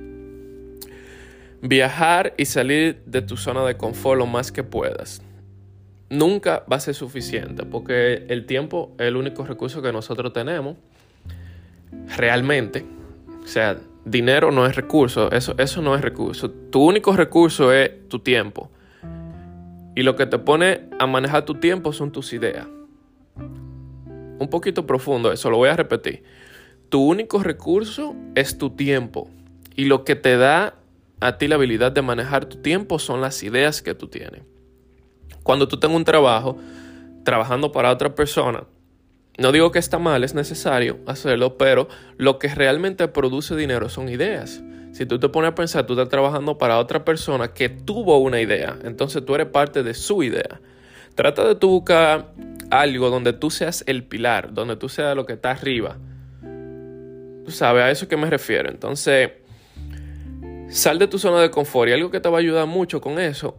Viajar 1.61 2.33
y 2.37 2.45
salir 2.45 3.01
de 3.05 3.21
tu 3.21 3.35
zona 3.35 3.65
de 3.65 3.75
confort 3.75 4.17
lo 4.17 4.25
más 4.25 4.51
que 4.51 4.63
puedas. 4.63 5.21
Nunca 6.09 6.63
va 6.71 6.77
a 6.77 6.79
ser 6.79 6.95
suficiente 6.95 7.65
porque 7.65 8.25
el 8.29 8.45
tiempo 8.45 8.93
es 8.97 9.07
el 9.07 9.15
único 9.15 9.45
recurso 9.45 9.81
que 9.81 9.91
nosotros 9.91 10.33
tenemos. 10.33 10.77
Realmente. 12.17 12.85
O 13.43 13.47
sea, 13.47 13.77
dinero 14.05 14.51
no 14.51 14.65
es 14.65 14.75
recurso, 14.75 15.31
eso, 15.31 15.55
eso 15.57 15.81
no 15.81 15.95
es 15.95 16.01
recurso. 16.01 16.49
Tu 16.49 16.83
único 16.83 17.15
recurso 17.15 17.71
es 17.71 18.07
tu 18.09 18.19
tiempo. 18.19 18.69
Y 19.95 20.03
lo 20.03 20.15
que 20.15 20.25
te 20.25 20.39
pone 20.39 20.81
a 20.99 21.07
manejar 21.07 21.45
tu 21.45 21.55
tiempo 21.55 21.93
son 21.93 22.11
tus 22.11 22.33
ideas. 22.33 22.67
Un 23.35 24.47
poquito 24.49 24.87
profundo 24.87 25.31
eso, 25.31 25.49
lo 25.49 25.57
voy 25.57 25.69
a 25.69 25.75
repetir. 25.75 26.23
Tu 26.89 27.01
único 27.01 27.43
recurso 27.43 28.15
es 28.35 28.57
tu 28.57 28.71
tiempo. 28.71 29.29
Y 29.75 29.85
lo 29.85 30.03
que 30.05 30.15
te 30.15 30.37
da 30.37 30.75
a 31.19 31.37
ti 31.37 31.47
la 31.47 31.55
habilidad 31.55 31.91
de 31.91 32.01
manejar 32.01 32.45
tu 32.45 32.57
tiempo 32.57 32.99
son 32.99 33.21
las 33.21 33.43
ideas 33.43 33.81
que 33.81 33.93
tú 33.93 34.07
tienes. 34.07 34.41
Cuando 35.49 35.67
tú 35.67 35.79
tengas 35.79 35.97
un 35.97 36.05
trabajo, 36.05 36.59
trabajando 37.23 37.71
para 37.71 37.89
otra 37.89 38.13
persona, 38.13 38.65
No 39.39 39.51
digo 39.51 39.71
que 39.71 39.79
está 39.79 39.97
mal, 39.97 40.23
es 40.23 40.35
necesario 40.35 40.99
hacerlo, 41.07 41.57
pero 41.57 41.87
lo 42.17 42.37
que 42.37 42.49
realmente 42.49 43.07
produce 43.07 43.55
dinero 43.55 43.89
son 43.89 44.09
ideas. 44.09 44.61
Si 44.91 45.07
tú 45.07 45.17
te 45.17 45.27
pones 45.27 45.53
a 45.53 45.55
pensar, 45.55 45.87
tú 45.87 45.93
estás 45.93 46.07
trabajando 46.07 46.59
para 46.59 46.77
otra 46.77 47.03
persona 47.03 47.51
que 47.51 47.67
tuvo 47.67 48.19
una 48.19 48.39
idea, 48.39 48.77
entonces 48.83 49.25
tú 49.25 49.33
eres 49.33 49.47
parte 49.47 49.81
de 49.81 49.95
su 49.95 50.21
idea. 50.21 50.61
Trata 51.15 51.47
de 51.47 51.55
tú 51.55 51.69
buscar 51.69 52.31
algo 52.69 53.09
donde 53.09 53.33
tú 53.33 53.49
seas 53.49 53.83
el 53.87 54.03
pilar, 54.03 54.53
donde 54.53 54.75
tú 54.75 54.87
seas 54.87 55.15
lo 55.15 55.25
que 55.25 55.33
está 55.33 55.49
arriba. 55.49 55.97
Tú 57.43 57.49
sabes, 57.49 57.81
a 57.81 57.89
eso 57.89 58.07
que 58.07 58.17
me 58.17 58.29
refiero. 58.29 58.69
Entonces, 58.69 59.31
sal 60.69 60.99
de 60.99 61.07
tu 61.07 61.17
zona 61.17 61.41
de 61.41 61.49
confort 61.49 61.89
y 61.89 61.93
algo 61.93 62.11
que 62.11 62.19
te 62.19 62.29
va 62.29 62.37
a 62.37 62.41
ayudar 62.41 62.67
mucho 62.67 63.01
con 63.01 63.17
eso, 63.17 63.57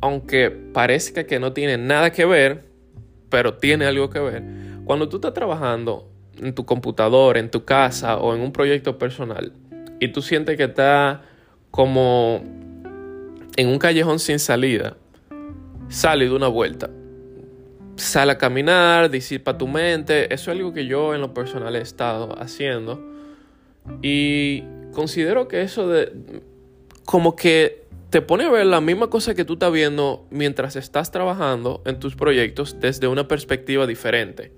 aunque 0.00 0.50
parezca 0.50 1.24
que 1.24 1.38
no 1.38 1.52
tiene 1.52 1.78
nada 1.78 2.10
que 2.10 2.24
ver, 2.24 2.64
pero 3.30 3.54
tiene 3.54 3.86
algo 3.86 4.10
que 4.10 4.20
ver. 4.20 4.42
Cuando 4.84 5.08
tú 5.08 5.16
estás 5.16 5.34
trabajando 5.34 6.08
en 6.38 6.54
tu 6.54 6.64
computadora, 6.64 7.40
en 7.40 7.50
tu 7.50 7.64
casa 7.64 8.18
o 8.18 8.34
en 8.34 8.40
un 8.40 8.52
proyecto 8.52 8.98
personal 8.98 9.52
y 10.00 10.08
tú 10.08 10.22
sientes 10.22 10.56
que 10.56 10.64
estás 10.64 11.18
como 11.70 12.42
en 13.56 13.68
un 13.68 13.78
callejón 13.78 14.18
sin 14.18 14.38
salida, 14.38 14.96
sale 15.88 16.26
de 16.26 16.32
una 16.32 16.48
vuelta. 16.48 16.90
Sale 17.96 18.32
a 18.32 18.38
caminar, 18.38 19.10
disipa 19.10 19.56
tu 19.56 19.66
mente. 19.66 20.32
Eso 20.32 20.50
es 20.50 20.58
algo 20.58 20.74
que 20.74 20.86
yo 20.86 21.14
en 21.14 21.22
lo 21.22 21.32
personal 21.32 21.74
he 21.76 21.80
estado 21.80 22.38
haciendo. 22.38 23.02
Y 24.02 24.64
considero 24.92 25.48
que 25.48 25.62
eso 25.62 25.88
de 25.88 26.12
como 27.06 27.36
que 27.36 27.85
te 28.16 28.22
pone 28.22 28.44
a 28.44 28.50
ver 28.50 28.64
la 28.64 28.80
misma 28.80 29.10
cosa 29.10 29.34
que 29.34 29.44
tú 29.44 29.52
estás 29.52 29.70
viendo 29.70 30.26
mientras 30.30 30.74
estás 30.74 31.10
trabajando 31.10 31.82
en 31.84 32.00
tus 32.00 32.16
proyectos 32.16 32.80
desde 32.80 33.08
una 33.08 33.28
perspectiva 33.28 33.86
diferente. 33.86 34.54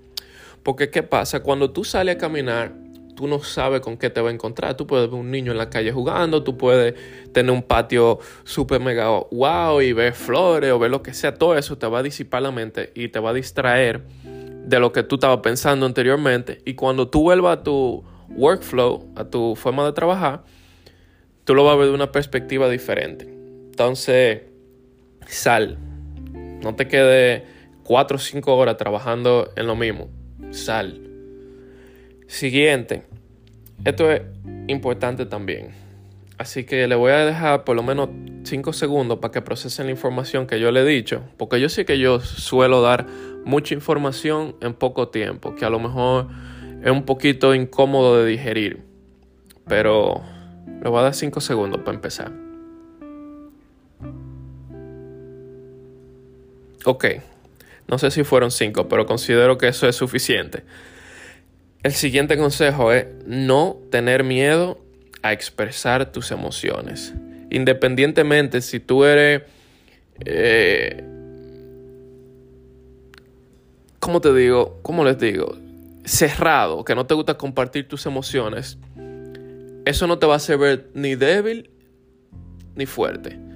Porque 0.63 0.89
¿qué 0.89 1.03
pasa? 1.03 1.43
Cuando 1.43 1.71
tú 1.71 1.83
sales 1.83 2.15
a 2.15 2.17
caminar, 2.17 2.73
tú 3.17 3.27
no 3.27 3.43
sabes 3.43 3.81
con 3.81 3.97
qué 3.97 4.09
te 4.09 4.21
va 4.21 4.29
a 4.29 4.31
encontrar. 4.31 4.77
Tú 4.77 4.87
puedes 4.87 5.11
ver 5.11 5.19
un 5.19 5.29
niño 5.29 5.51
en 5.51 5.57
la 5.57 5.69
calle 5.69 5.91
jugando, 5.91 6.41
tú 6.41 6.57
puedes 6.57 6.95
tener 7.33 7.51
un 7.51 7.61
patio 7.61 8.19
súper 8.45 8.79
mega 8.79 9.09
wow 9.29 9.81
y 9.81 9.91
ver 9.91 10.13
flores 10.13 10.71
o 10.71 10.79
ver 10.79 10.91
lo 10.91 11.03
que 11.03 11.13
sea. 11.13 11.33
Todo 11.33 11.57
eso 11.57 11.77
te 11.77 11.85
va 11.85 11.99
a 11.99 12.03
disipar 12.03 12.41
la 12.41 12.51
mente 12.51 12.93
y 12.95 13.09
te 13.09 13.19
va 13.19 13.31
a 13.31 13.33
distraer 13.33 14.05
de 14.23 14.79
lo 14.79 14.93
que 14.93 15.03
tú 15.03 15.15
estabas 15.15 15.39
pensando 15.39 15.85
anteriormente. 15.85 16.61
Y 16.63 16.75
cuando 16.75 17.09
tú 17.09 17.23
vuelvas 17.23 17.57
a 17.57 17.63
tu 17.63 18.05
workflow, 18.29 19.11
a 19.17 19.25
tu 19.25 19.57
forma 19.57 19.85
de 19.85 19.91
trabajar, 19.91 20.45
tú 21.43 21.53
lo 21.55 21.65
vas 21.65 21.73
a 21.73 21.75
ver 21.75 21.89
de 21.89 21.93
una 21.93 22.13
perspectiva 22.13 22.69
diferente. 22.69 23.38
Entonces, 23.79 24.41
sal. 25.25 25.77
No 26.61 26.75
te 26.75 26.89
quedes 26.89 27.43
cuatro 27.83 28.17
o 28.17 28.19
cinco 28.19 28.57
horas 28.57 28.75
trabajando 28.75 29.53
en 29.55 29.67
lo 29.67 29.77
mismo. 29.77 30.09
Sal. 30.51 30.99
Siguiente. 32.27 33.03
Esto 33.85 34.11
es 34.11 34.23
importante 34.67 35.25
también. 35.25 35.69
Así 36.37 36.65
que 36.65 36.89
le 36.89 36.95
voy 36.95 37.13
a 37.13 37.25
dejar 37.25 37.63
por 37.63 37.77
lo 37.77 37.81
menos 37.81 38.09
5 38.43 38.73
segundos 38.73 39.19
para 39.19 39.31
que 39.31 39.41
procesen 39.41 39.85
la 39.85 39.93
información 39.93 40.45
que 40.45 40.59
yo 40.59 40.71
le 40.71 40.81
he 40.81 40.85
dicho. 40.85 41.23
Porque 41.37 41.61
yo 41.61 41.69
sé 41.69 41.85
que 41.85 41.99
yo 41.99 42.19
suelo 42.19 42.81
dar 42.81 43.07
mucha 43.45 43.75
información 43.75 44.57
en 44.59 44.73
poco 44.73 45.07
tiempo. 45.07 45.55
Que 45.55 45.63
a 45.63 45.69
lo 45.69 45.79
mejor 45.79 46.27
es 46.83 46.91
un 46.91 47.03
poquito 47.03 47.55
incómodo 47.55 48.17
de 48.17 48.29
digerir. 48.29 48.83
Pero 49.69 50.21
le 50.83 50.89
voy 50.89 50.99
a 50.99 51.03
dar 51.03 51.13
5 51.13 51.39
segundos 51.39 51.79
para 51.85 51.95
empezar. 51.95 52.48
Ok. 56.89 57.05
No 57.87 57.99
sé 57.99 58.09
si 58.09 58.23
fueron 58.23 58.49
5, 58.49 58.87
pero 58.87 59.05
considero 59.05 59.59
que 59.59 59.67
eso 59.67 59.87
es 59.87 59.95
suficiente. 59.95 60.63
El 61.83 61.93
siguiente 61.93 62.35
consejo 62.35 62.91
es 62.91 63.05
no 63.27 63.77
tener 63.91 64.23
miedo 64.23 64.79
a 65.21 65.31
expresar 65.33 66.11
tus 66.11 66.31
emociones. 66.31 67.13
Independientemente 67.51 68.61
si 68.61 68.79
tú 68.79 69.05
eres... 69.05 69.43
Eh, 70.25 71.03
¿Cómo 73.99 74.19
te 74.19 74.33
digo? 74.33 74.79
¿Cómo 74.81 75.03
les 75.03 75.19
digo? 75.19 75.59
Cerrado, 76.05 76.83
que 76.83 76.95
no 76.95 77.05
te 77.05 77.13
gusta 77.13 77.37
compartir 77.37 77.87
tus 77.87 78.07
emociones. 78.07 78.79
Eso 79.85 80.07
no 80.07 80.17
te 80.17 80.25
va 80.25 80.33
a 80.33 80.37
hacer 80.37 80.57
ver 80.57 80.89
ni 80.95 81.13
débil 81.13 81.69
ni 82.73 82.87
fuerte. 82.87 83.48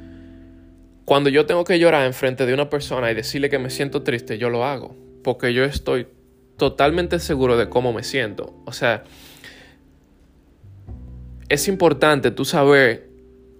Cuando 1.06 1.30
yo 1.30 1.46
tengo 1.46 1.64
que 1.64 1.80
llorar 1.80 2.06
en 2.06 2.14
frente 2.14 2.46
de 2.46 2.54
una 2.54 2.70
persona 2.70 3.12
y 3.12 3.16
decirle 3.16 3.50
que 3.50 3.60
me 3.60 3.70
siento 3.70 4.04
triste, 4.04 4.38
yo 4.38 4.50
lo 4.50 4.66
hago. 4.66 4.96
Porque 5.24 5.54
yo 5.54 5.64
estoy 5.64 6.08
totalmente 6.58 7.20
seguro 7.20 7.58
de 7.58 7.70
cómo 7.70 7.92
me 7.94 8.04
siento. 8.04 8.54
O 8.66 8.72
sea, 8.72 9.04
es 11.50 11.68
importante 11.68 12.32
tú 12.32 12.46
saber 12.46 13.10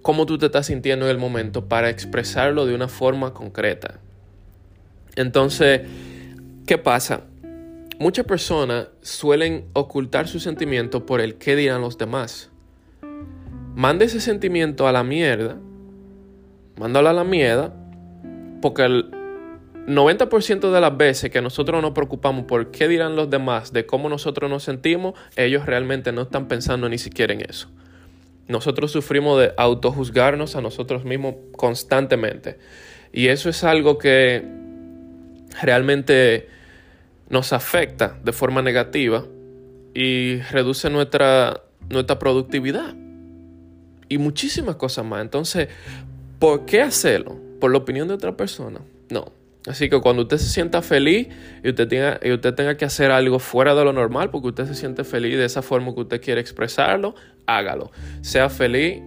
cómo 0.02 0.26
tú 0.26 0.38
te 0.38 0.46
estás 0.46 0.66
sintiendo 0.66 1.06
en 1.06 1.10
el 1.10 1.18
momento 1.18 1.66
para 1.68 1.90
expresarlo 1.90 2.66
de 2.66 2.74
una 2.74 2.88
forma 2.88 3.34
concreta. 3.34 4.00
Entonces, 5.16 5.82
¿qué 6.66 6.78
pasa? 6.78 7.22
Muchas 7.98 8.26
personas 8.26 8.88
suelen 9.02 9.66
ocultar 9.72 10.28
su 10.28 10.40
sentimiento 10.40 11.06
por 11.06 11.20
el 11.20 11.36
qué 11.36 11.56
dirán 11.56 11.80
los 11.80 11.96
demás. 11.96 12.50
Manda 13.74 14.04
ese 14.04 14.20
sentimiento 14.20 14.88
a 14.88 14.92
la 14.92 15.04
mierda, 15.04 15.58
mándalo 16.76 17.08
a 17.08 17.12
la 17.12 17.24
mierda, 17.24 17.72
porque 18.60 18.84
el, 18.84 19.10
90% 19.86 20.72
de 20.72 20.80
las 20.80 20.96
veces 20.96 21.30
que 21.30 21.42
nosotros 21.42 21.82
nos 21.82 21.92
preocupamos 21.92 22.46
por 22.46 22.70
qué 22.70 22.88
dirán 22.88 23.16
los 23.16 23.28
demás, 23.28 23.72
de 23.72 23.84
cómo 23.84 24.08
nosotros 24.08 24.50
nos 24.50 24.62
sentimos, 24.62 25.14
ellos 25.36 25.66
realmente 25.66 26.12
no 26.12 26.22
están 26.22 26.48
pensando 26.48 26.88
ni 26.88 26.98
siquiera 26.98 27.34
en 27.34 27.42
eso. 27.42 27.68
Nosotros 28.48 28.92
sufrimos 28.92 29.40
de 29.40 29.52
autojuzgarnos 29.56 30.56
a 30.56 30.60
nosotros 30.60 31.04
mismos 31.04 31.34
constantemente. 31.56 32.58
Y 33.12 33.28
eso 33.28 33.48
es 33.48 33.62
algo 33.64 33.98
que 33.98 34.44
realmente 35.62 36.48
nos 37.28 37.52
afecta 37.52 38.18
de 38.22 38.32
forma 38.32 38.62
negativa 38.62 39.24
y 39.94 40.40
reduce 40.50 40.90
nuestra, 40.90 41.62
nuestra 41.90 42.18
productividad 42.18 42.94
y 44.08 44.18
muchísimas 44.18 44.76
cosas 44.76 45.04
más. 45.04 45.22
Entonces, 45.22 45.68
¿por 46.38 46.66
qué 46.66 46.82
hacerlo? 46.82 47.38
¿Por 47.60 47.70
la 47.72 47.78
opinión 47.78 48.08
de 48.08 48.14
otra 48.14 48.36
persona? 48.36 48.80
No, 49.10 49.32
Así 49.66 49.88
que 49.88 49.98
cuando 50.00 50.22
usted 50.22 50.36
se 50.36 50.50
sienta 50.50 50.82
feliz 50.82 51.28
y 51.62 51.70
usted, 51.70 51.88
tenga, 51.88 52.20
y 52.22 52.32
usted 52.32 52.54
tenga 52.54 52.76
que 52.76 52.84
hacer 52.84 53.10
algo 53.10 53.38
fuera 53.38 53.74
de 53.74 53.82
lo 53.82 53.94
normal, 53.94 54.30
porque 54.30 54.48
usted 54.48 54.66
se 54.66 54.74
siente 54.74 55.04
feliz 55.04 55.38
de 55.38 55.46
esa 55.46 55.62
forma 55.62 55.94
que 55.94 56.00
usted 56.00 56.20
quiere 56.20 56.40
expresarlo, 56.40 57.14
hágalo. 57.46 57.90
Sea 58.20 58.50
feliz, 58.50 59.00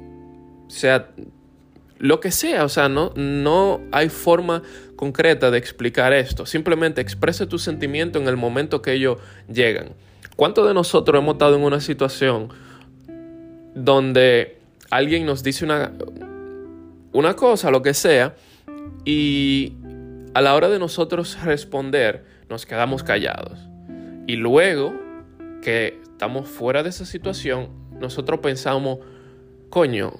sea 0.67 1.11
lo 1.99 2.19
que 2.19 2.31
sea. 2.31 2.65
O 2.65 2.69
sea, 2.69 2.89
no, 2.89 3.13
no 3.15 3.81
hay 3.91 4.09
forma 4.09 4.63
concreta 4.95 5.51
de 5.51 5.59
explicar 5.59 6.11
esto. 6.11 6.47
Simplemente 6.47 7.01
exprese 7.01 7.45
tu 7.45 7.59
sentimiento 7.59 8.19
en 8.19 8.27
el 8.27 8.35
momento 8.35 8.81
que 8.81 8.93
ellos 8.93 9.19
llegan. 9.47 9.89
¿Cuántos 10.35 10.67
de 10.67 10.73
nosotros 10.73 11.21
hemos 11.21 11.33
estado 11.33 11.55
en 11.55 11.61
una 11.61 11.81
situación 11.81 12.49
donde 13.75 14.57
alguien 14.89 15.27
nos 15.27 15.43
dice 15.43 15.65
una, 15.65 15.91
una 17.17 17.35
cosa, 17.35 17.71
lo 17.71 17.81
que 17.81 17.95
sea, 17.95 18.35
y 19.03 19.73
a 20.35 20.41
la 20.41 20.53
hora 20.53 20.69
de 20.69 20.77
nosotros 20.77 21.41
responder, 21.43 22.23
nos 22.47 22.67
quedamos 22.67 23.01
callados. 23.01 23.57
Y 24.27 24.35
luego 24.35 24.93
que 25.63 25.99
estamos 26.03 26.47
fuera 26.47 26.83
de 26.83 26.89
esa 26.89 27.05
situación, 27.05 27.69
nosotros 27.99 28.39
pensamos, 28.41 28.99
coño, 29.71 30.13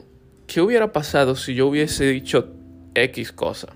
¿qué 0.47 0.59
hubiera 0.59 0.91
pasado 0.91 1.35
si 1.35 1.53
yo 1.53 1.67
hubiese 1.67 2.05
dicho 2.05 2.51
X 2.95 3.31
cosa? 3.31 3.67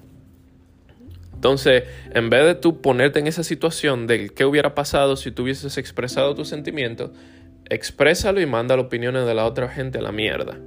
Entonces, 1.35 1.83
en 2.15 2.31
vez 2.31 2.43
de 2.43 2.55
tú 2.55 2.81
ponerte 2.81 3.19
en 3.19 3.27
esa 3.27 3.43
situación 3.43 4.07
de 4.07 4.29
qué 4.29 4.45
hubiera 4.45 4.73
pasado 4.73 5.15
si 5.15 5.29
tú 5.29 5.43
hubieses 5.43 5.77
expresado 5.77 6.33
tus 6.33 6.47
sentimientos, 6.47 7.11
exprésalo 7.69 8.41
y 8.41 8.47
manda 8.47 8.75
las 8.75 8.85
opiniones 8.85 9.27
de 9.27 9.35
la 9.35 9.45
otra 9.45 9.69
gente 9.69 9.99
a 9.99 10.01
la 10.01 10.11
mierda. 10.11 10.57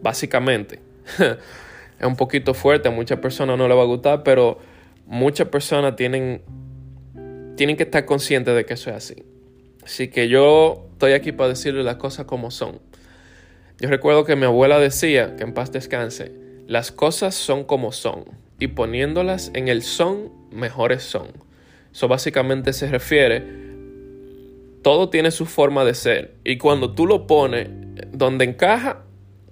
Básicamente. 0.00 0.78
es 2.04 2.08
un 2.08 2.16
poquito 2.16 2.52
fuerte, 2.52 2.88
a 2.88 2.90
muchas 2.90 3.18
personas 3.18 3.56
no 3.56 3.66
le 3.66 3.74
va 3.74 3.82
a 3.82 3.86
gustar, 3.86 4.22
pero 4.22 4.58
muchas 5.06 5.48
personas 5.48 5.96
tienen, 5.96 6.42
tienen 7.56 7.78
que 7.78 7.84
estar 7.84 8.04
conscientes 8.04 8.54
de 8.54 8.66
que 8.66 8.74
eso 8.74 8.90
es 8.90 8.96
así. 8.96 9.24
Así 9.82 10.08
que 10.08 10.28
yo 10.28 10.86
estoy 10.92 11.12
aquí 11.12 11.32
para 11.32 11.48
decirles 11.48 11.84
las 11.84 11.96
cosas 11.96 12.26
como 12.26 12.50
son. 12.50 12.80
Yo 13.80 13.88
recuerdo 13.88 14.24
que 14.24 14.36
mi 14.36 14.44
abuela 14.44 14.78
decía, 14.78 15.34
que 15.36 15.44
en 15.44 15.54
paz 15.54 15.72
descanse, 15.72 16.32
las 16.66 16.92
cosas 16.92 17.34
son 17.34 17.64
como 17.64 17.90
son 17.90 18.24
y 18.58 18.68
poniéndolas 18.68 19.50
en 19.54 19.68
el 19.68 19.82
son, 19.82 20.30
mejores 20.50 21.02
son. 21.02 21.28
Eso 21.90 22.06
básicamente 22.06 22.74
se 22.74 22.86
refiere, 22.86 23.42
todo 24.82 25.08
tiene 25.08 25.30
su 25.30 25.46
forma 25.46 25.86
de 25.86 25.94
ser 25.94 26.34
y 26.44 26.58
cuando 26.58 26.94
tú 26.94 27.06
lo 27.06 27.26
pones 27.26 27.68
donde 28.12 28.44
encaja, 28.44 29.04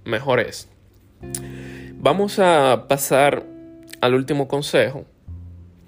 mejor 0.05 0.41
es. 0.41 0.69
Vamos 2.03 2.41
a 2.41 2.87
pasar 2.89 3.47
al 4.01 4.15
último 4.15 4.49
consejo 4.49 5.05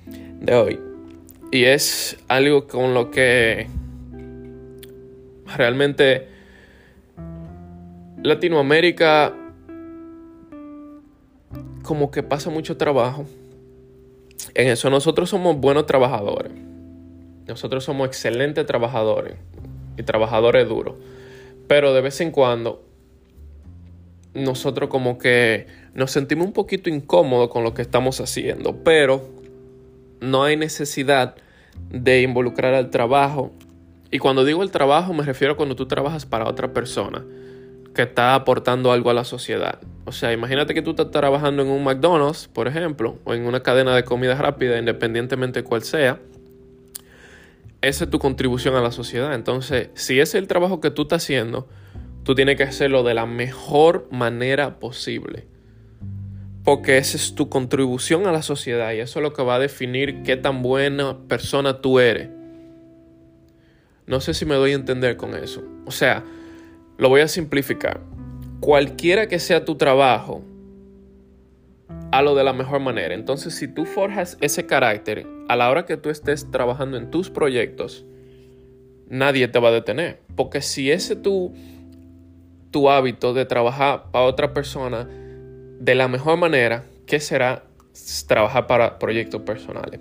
de 0.06 0.54
hoy. 0.54 0.80
Y 1.50 1.64
es 1.64 2.16
algo 2.28 2.68
con 2.68 2.94
lo 2.94 3.10
que 3.10 3.66
Realmente 5.56 6.28
Latinoamérica 8.22 9.34
como 11.82 12.12
que 12.12 12.22
pasa 12.22 12.48
mucho 12.48 12.76
trabajo. 12.76 13.26
En 14.54 14.68
eso 14.68 14.90
nosotros 14.90 15.30
somos 15.30 15.56
buenos 15.58 15.86
trabajadores. 15.86 16.52
Nosotros 17.48 17.82
somos 17.82 18.06
excelentes 18.06 18.64
trabajadores 18.66 19.34
y 19.96 20.04
trabajadores 20.04 20.68
duros. 20.68 20.94
Pero 21.66 21.92
de 21.92 22.02
vez 22.02 22.20
en 22.20 22.30
cuando 22.30 22.84
nosotros 24.32 24.88
como 24.88 25.18
que 25.18 25.66
nos 25.94 26.10
sentimos 26.10 26.46
un 26.46 26.52
poquito 26.52 26.90
incómodos 26.90 27.50
con 27.50 27.62
lo 27.64 27.72
que 27.74 27.82
estamos 27.82 28.20
haciendo. 28.20 28.82
Pero 28.84 29.28
no 30.20 30.44
hay 30.44 30.56
necesidad 30.56 31.36
de 31.90 32.22
involucrar 32.22 32.74
al 32.74 32.90
trabajo. 32.90 33.52
Y 34.10 34.18
cuando 34.18 34.44
digo 34.44 34.62
el 34.62 34.70
trabajo 34.70 35.12
me 35.12 35.24
refiero 35.24 35.54
a 35.54 35.56
cuando 35.56 35.76
tú 35.76 35.86
trabajas 35.86 36.26
para 36.26 36.48
otra 36.48 36.72
persona 36.72 37.24
que 37.94 38.02
está 38.02 38.34
aportando 38.34 38.92
algo 38.92 39.10
a 39.10 39.14
la 39.14 39.24
sociedad. 39.24 39.78
O 40.04 40.12
sea, 40.12 40.32
imagínate 40.32 40.74
que 40.74 40.82
tú 40.82 40.90
estás 40.90 41.10
trabajando 41.10 41.62
en 41.62 41.68
un 41.68 41.84
McDonald's, 41.84 42.48
por 42.48 42.68
ejemplo, 42.68 43.18
o 43.24 43.34
en 43.34 43.46
una 43.46 43.62
cadena 43.62 43.94
de 43.94 44.04
comida 44.04 44.34
rápida, 44.34 44.78
independientemente 44.78 45.62
de 45.62 45.64
cuál 45.64 45.82
sea. 45.82 46.20
Esa 47.80 48.04
es 48.04 48.10
tu 48.10 48.18
contribución 48.18 48.74
a 48.74 48.82
la 48.82 48.90
sociedad. 48.90 49.34
Entonces, 49.34 49.90
si 49.94 50.14
ese 50.14 50.38
es 50.38 50.42
el 50.42 50.48
trabajo 50.48 50.80
que 50.80 50.90
tú 50.90 51.02
estás 51.02 51.22
haciendo, 51.22 51.68
tú 52.24 52.34
tienes 52.34 52.56
que 52.56 52.64
hacerlo 52.64 53.02
de 53.04 53.14
la 53.14 53.26
mejor 53.26 54.08
manera 54.10 54.80
posible. 54.80 55.46
Porque 56.64 56.96
esa 56.96 57.16
es 57.16 57.34
tu 57.34 57.48
contribución 57.48 58.26
a 58.26 58.32
la 58.32 58.42
sociedad 58.42 58.92
y 58.92 59.00
eso 59.00 59.18
es 59.18 59.22
lo 59.22 59.32
que 59.32 59.42
va 59.42 59.56
a 59.56 59.58
definir 59.58 60.22
qué 60.22 60.36
tan 60.36 60.62
buena 60.62 61.18
persona 61.28 61.80
tú 61.80 61.98
eres. 61.98 62.30
No 64.06 64.20
sé 64.20 64.34
si 64.34 64.46
me 64.46 64.54
doy 64.54 64.72
a 64.72 64.74
entender 64.74 65.16
con 65.16 65.34
eso. 65.34 65.62
O 65.86 65.90
sea, 65.90 66.24
lo 66.96 67.08
voy 67.08 67.20
a 67.20 67.28
simplificar. 67.28 68.00
Cualquiera 68.60 69.28
que 69.28 69.38
sea 69.38 69.64
tu 69.64 69.76
trabajo, 69.76 70.42
lo 72.22 72.34
de 72.34 72.44
la 72.44 72.52
mejor 72.52 72.80
manera. 72.80 73.14
Entonces, 73.14 73.54
si 73.54 73.68
tú 73.68 73.84
forjas 73.84 74.36
ese 74.40 74.66
carácter 74.66 75.26
a 75.48 75.56
la 75.56 75.70
hora 75.70 75.86
que 75.86 75.96
tú 75.96 76.10
estés 76.10 76.50
trabajando 76.50 76.96
en 76.96 77.10
tus 77.10 77.30
proyectos, 77.30 78.04
nadie 79.08 79.48
te 79.48 79.58
va 79.58 79.68
a 79.68 79.72
detener. 79.72 80.20
Porque 80.36 80.62
si 80.62 80.90
ese 80.90 81.16
tu, 81.16 81.54
tu 82.70 82.90
hábito 82.90 83.34
de 83.34 83.44
trabajar 83.44 84.10
para 84.10 84.26
otra 84.26 84.54
persona 84.54 85.08
de 85.84 85.94
la 85.94 86.08
mejor 86.08 86.38
manera, 86.38 86.84
¿qué 87.06 87.20
será 87.20 87.64
trabajar 88.26 88.66
para 88.66 88.98
proyectos 88.98 89.42
personales? 89.42 90.00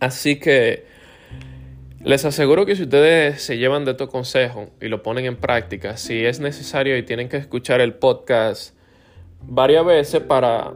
Así 0.00 0.40
que 0.40 0.84
les 2.00 2.24
aseguro 2.24 2.66
que 2.66 2.74
si 2.74 2.82
ustedes 2.82 3.40
se 3.40 3.56
llevan 3.56 3.84
de 3.84 3.92
estos 3.92 4.10
consejos 4.10 4.70
y 4.80 4.88
lo 4.88 5.00
ponen 5.04 5.26
en 5.26 5.36
práctica, 5.36 5.96
si 5.96 6.24
es 6.24 6.40
necesario 6.40 6.98
y 6.98 7.04
tienen 7.04 7.28
que 7.28 7.36
escuchar 7.36 7.80
el 7.80 7.94
podcast 7.94 8.74
varias 9.42 9.86
veces 9.86 10.20
para, 10.22 10.74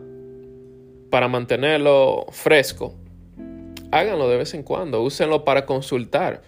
para 1.11 1.27
mantenerlo 1.27 2.27
fresco, 2.31 2.95
háganlo 3.91 4.29
de 4.29 4.37
vez 4.37 4.55
en 4.55 4.63
cuando, 4.63 5.03
úsenlo 5.03 5.45
para 5.45 5.67
consultar. 5.67 6.43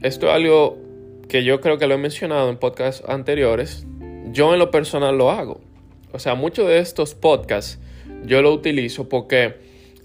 Esto 0.00 0.28
es 0.28 0.32
algo 0.32 0.78
que 1.28 1.44
yo 1.44 1.60
creo 1.60 1.76
que 1.76 1.86
lo 1.86 1.96
he 1.96 1.98
mencionado 1.98 2.48
en 2.48 2.56
podcasts 2.56 3.06
anteriores. 3.06 3.86
Yo 4.32 4.54
en 4.54 4.58
lo 4.58 4.70
personal 4.70 5.18
lo 5.18 5.30
hago. 5.30 5.60
O 6.16 6.18
sea, 6.18 6.34
muchos 6.34 6.66
de 6.66 6.78
estos 6.78 7.14
podcasts 7.14 7.78
yo 8.24 8.42
lo 8.42 8.52
utilizo 8.52 9.08
porque 9.08 9.54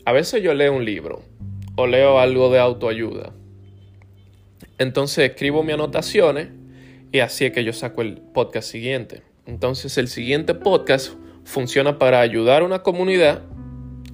a 0.05 0.11
veces 0.11 0.43
yo 0.43 0.53
leo 0.53 0.73
un 0.73 0.85
libro 0.85 1.23
o 1.75 1.87
leo 1.87 2.19
algo 2.19 2.51
de 2.51 2.59
autoayuda 2.59 3.33
entonces 4.81 5.29
escribo 5.29 5.61
mis 5.61 5.75
anotaciones 5.75 6.47
y 7.11 7.19
así 7.19 7.45
es 7.45 7.51
que 7.51 7.63
yo 7.63 7.71
saco 7.71 8.01
el 8.01 8.17
podcast 8.17 8.67
siguiente. 8.67 9.21
Entonces 9.45 9.95
el 9.99 10.07
siguiente 10.07 10.55
podcast 10.55 11.13
funciona 11.43 11.99
para 11.99 12.19
ayudar 12.19 12.63
a 12.63 12.65
una 12.65 12.81
comunidad 12.81 13.43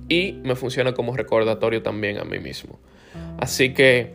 y 0.10 0.34
me 0.44 0.58
funciona 0.58 0.94
como 0.94 1.16
recordatorio 1.16 1.84
también 1.84 2.18
a 2.18 2.26
mí 2.26 2.40
mismo. 2.40 2.80
Así 3.40 3.74
que, 3.74 4.12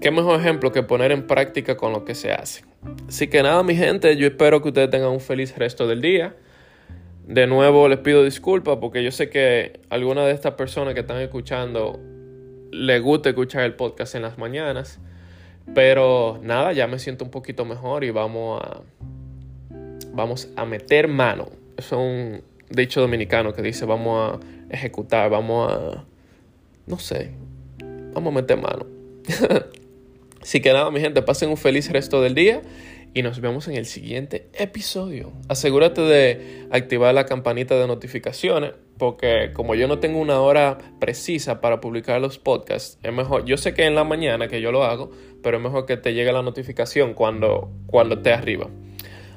qué 0.00 0.10
mejor 0.10 0.40
ejemplo 0.40 0.72
que 0.72 0.82
poner 0.82 1.12
en 1.12 1.28
práctica 1.28 1.76
con 1.76 1.92
lo 1.92 2.04
que 2.04 2.16
se 2.16 2.32
hace. 2.32 2.64
Así 3.06 3.28
que 3.28 3.40
nada, 3.44 3.62
mi 3.62 3.76
gente, 3.76 4.16
yo 4.16 4.26
espero 4.26 4.60
que 4.60 4.70
ustedes 4.70 4.90
tengan 4.90 5.10
un 5.10 5.20
feliz 5.20 5.56
resto 5.56 5.86
del 5.86 6.00
día. 6.00 6.34
De 7.26 7.46
nuevo 7.46 7.88
les 7.88 7.98
pido 7.98 8.24
disculpas 8.24 8.78
porque 8.80 9.04
yo 9.04 9.12
sé 9.12 9.30
que 9.30 9.80
alguna 9.90 10.26
de 10.26 10.32
estas 10.32 10.54
personas 10.54 10.94
que 10.94 11.00
están 11.00 11.20
escuchando 11.20 12.00
les 12.72 13.00
gusta 13.00 13.28
escuchar 13.28 13.62
el 13.64 13.74
podcast 13.74 14.14
en 14.14 14.22
las 14.22 14.38
mañanas. 14.38 14.98
Pero 15.74 16.40
nada, 16.42 16.72
ya 16.72 16.88
me 16.88 16.98
siento 16.98 17.24
un 17.24 17.30
poquito 17.30 17.64
mejor 17.64 18.02
y 18.02 18.10
vamos 18.10 18.60
a, 18.62 18.80
vamos 20.12 20.48
a 20.56 20.64
meter 20.64 21.06
mano. 21.06 21.48
Es 21.76 21.92
un 21.92 22.42
dicho 22.70 23.00
dominicano 23.00 23.52
que 23.52 23.62
dice 23.62 23.84
vamos 23.84 24.34
a 24.34 24.74
ejecutar, 24.74 25.30
vamos 25.30 25.72
a, 25.72 26.04
no 26.86 26.98
sé, 26.98 27.30
vamos 28.12 28.32
a 28.32 28.34
meter 28.34 28.60
mano. 28.60 28.86
Así 30.42 30.60
que 30.60 30.72
nada, 30.72 30.90
mi 30.90 31.00
gente, 31.00 31.22
pasen 31.22 31.50
un 31.50 31.56
feliz 31.56 31.88
resto 31.92 32.20
del 32.20 32.34
día 32.34 32.62
y 33.14 33.22
nos 33.22 33.40
vemos 33.40 33.68
en 33.68 33.76
el 33.76 33.86
siguiente 33.86 34.48
episodio. 34.54 35.32
Asegúrate 35.48 36.00
de 36.00 36.66
activar 36.70 37.14
la 37.14 37.26
campanita 37.26 37.78
de 37.78 37.86
notificaciones 37.86 38.72
porque 38.98 39.50
como 39.52 39.74
yo 39.74 39.88
no 39.88 39.98
tengo 39.98 40.20
una 40.20 40.40
hora 40.40 40.78
precisa 41.00 41.60
para 41.60 41.80
publicar 41.80 42.20
los 42.20 42.38
podcasts, 42.38 42.98
es 43.02 43.12
mejor, 43.12 43.44
yo 43.44 43.56
sé 43.56 43.74
que 43.74 43.84
en 43.84 43.94
la 43.94 44.04
mañana 44.04 44.48
que 44.48 44.60
yo 44.60 44.70
lo 44.70 44.84
hago, 44.84 45.10
pero 45.42 45.56
es 45.56 45.62
mejor 45.62 45.86
que 45.86 45.96
te 45.96 46.14
llegue 46.14 46.32
la 46.32 46.42
notificación 46.42 47.14
cuando, 47.14 47.70
cuando 47.86 48.16
esté 48.16 48.32
arriba. 48.32 48.68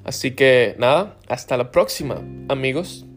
Así 0.04 0.36
que 0.36 0.76
nada, 0.78 1.18
hasta 1.28 1.58
la 1.58 1.72
próxima, 1.72 2.22
amigos. 2.48 3.08